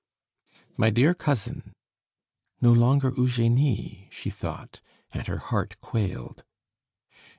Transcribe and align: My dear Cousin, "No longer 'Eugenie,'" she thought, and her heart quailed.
My 0.77 0.89
dear 0.89 1.13
Cousin, 1.13 1.73
"No 2.59 2.73
longer 2.73 3.13
'Eugenie,'" 3.15 4.07
she 4.09 4.31
thought, 4.31 4.81
and 5.13 5.27
her 5.27 5.37
heart 5.37 5.79
quailed. 5.79 6.43